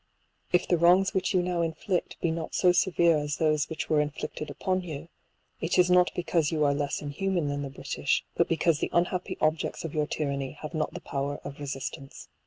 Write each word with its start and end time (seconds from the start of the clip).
If 0.51 0.67
the 0.67 0.79
wrongs 0.79 1.13
which 1.13 1.31
you 1.31 1.43
now 1.43 1.61
inflict 1.61 2.19
be 2.21 2.31
not 2.31 2.55
so 2.55 2.71
severe 2.71 3.17
as 3.19 3.37
those 3.37 3.69
which 3.69 3.87
were 3.87 4.01
inflicted 4.01 4.49
upon 4.49 4.81
you, 4.81 5.09
it 5.59 5.77
is 5.77 5.91
not 5.91 6.09
because 6.15 6.51
you 6.51 6.63
are 6.65 6.73
less 6.73 7.01
inhu 7.01 7.31
man 7.31 7.49
than 7.49 7.61
the 7.61 7.69
British, 7.69 8.25
but 8.33 8.47
because 8.49 8.79
the 8.79 8.89
unhappy 8.93 9.37
objects 9.39 9.85
of 9.85 9.93
your 9.93 10.07
tyranny 10.07 10.53
have 10.63 10.73
not 10.73 10.95
the 10.95 11.01
power 11.01 11.39
of 11.43 11.59
resistance. 11.59 12.29